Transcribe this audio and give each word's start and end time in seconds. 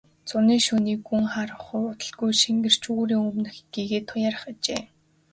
Зуны 0.29 0.55
шөнийн 0.65 0.99
гүн 1.07 1.25
харанхуй 1.33 1.83
удалгүй 1.91 2.31
шингэрч 2.41 2.83
үүрийн 2.93 3.21
өмнөх 3.29 3.55
гэгээ 3.73 4.01
туяарах 4.09 4.45
ажээ. 4.51 4.83